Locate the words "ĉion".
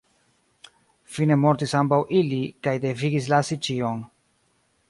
3.69-4.05